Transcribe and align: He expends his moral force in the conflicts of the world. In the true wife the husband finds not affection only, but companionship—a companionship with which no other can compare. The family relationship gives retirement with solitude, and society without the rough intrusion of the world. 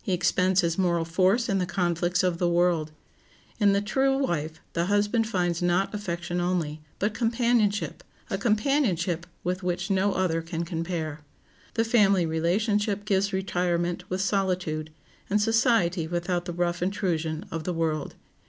He 0.00 0.12
expends 0.12 0.60
his 0.60 0.78
moral 0.78 1.04
force 1.04 1.48
in 1.48 1.58
the 1.58 1.66
conflicts 1.66 2.22
of 2.22 2.38
the 2.38 2.48
world. 2.48 2.92
In 3.58 3.72
the 3.72 3.80
true 3.80 4.16
wife 4.16 4.60
the 4.72 4.84
husband 4.86 5.26
finds 5.26 5.60
not 5.60 5.92
affection 5.92 6.40
only, 6.40 6.80
but 7.00 7.12
companionship—a 7.12 8.38
companionship 8.38 9.26
with 9.42 9.64
which 9.64 9.90
no 9.90 10.12
other 10.14 10.42
can 10.42 10.64
compare. 10.64 11.22
The 11.74 11.84
family 11.84 12.24
relationship 12.24 13.04
gives 13.04 13.32
retirement 13.32 14.08
with 14.08 14.20
solitude, 14.20 14.90
and 15.28 15.42
society 15.42 16.06
without 16.06 16.44
the 16.44 16.52
rough 16.52 16.80
intrusion 16.80 17.44
of 17.50 17.64
the 17.64 17.74
world. 17.74 18.14